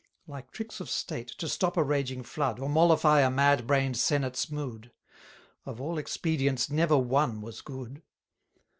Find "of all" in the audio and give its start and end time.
5.63-5.99